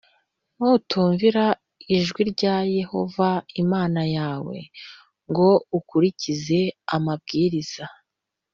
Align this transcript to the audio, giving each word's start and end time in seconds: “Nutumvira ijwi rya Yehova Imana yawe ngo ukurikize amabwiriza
“Nutumvira 0.57 1.45
ijwi 1.95 2.21
rya 2.31 2.55
Yehova 2.77 3.29
Imana 3.63 4.01
yawe 4.15 4.57
ngo 5.29 5.49
ukurikize 5.77 6.61
amabwiriza 6.95 7.85